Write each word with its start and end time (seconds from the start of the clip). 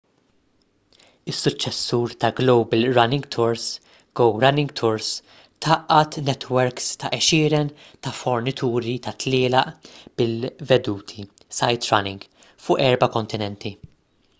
is-suċċessur 1.31 2.13
ta’ 2.23 2.31
global 2.39 2.85
running 2.97 3.27
tours 3.35 3.65
go 4.21 4.25
running 4.45 4.71
tours 4.81 5.11
tgħaqqad 5.67 6.19
netwerks 6.31 6.89
ta’ 7.05 7.13
għexieren 7.19 7.71
ta’ 8.07 8.15
fornituri 8.23 8.97
ta’ 9.09 9.15
tlielaq 9.27 9.93
bil-veduti 10.23 11.29
sightrunning” 11.61 12.29
fuq 12.67 12.85
erba’ 12.91 13.15
kontinenti 13.21 13.77